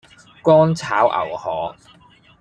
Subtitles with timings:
[0.43, 1.75] 干炒牛河